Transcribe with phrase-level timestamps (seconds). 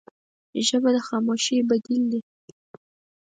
[0.67, 2.19] ژبه د خاموشۍ بدیل ده